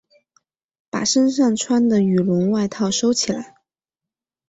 [0.89, 3.55] 把身上穿的羽绒外套收起来